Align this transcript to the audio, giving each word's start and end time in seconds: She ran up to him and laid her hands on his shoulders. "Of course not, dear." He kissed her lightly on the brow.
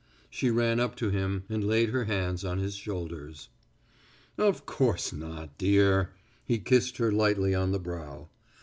She 0.31 0.49
ran 0.49 0.79
up 0.79 0.95
to 0.95 1.11
him 1.11 1.43
and 1.47 1.63
laid 1.63 1.89
her 1.89 2.05
hands 2.05 2.43
on 2.43 2.57
his 2.57 2.73
shoulders. 2.75 3.49
"Of 4.35 4.65
course 4.65 5.13
not, 5.13 5.55
dear." 5.59 6.09
He 6.43 6.57
kissed 6.57 6.97
her 6.97 7.11
lightly 7.11 7.53
on 7.53 7.71
the 7.71 7.79
brow. 7.79 8.29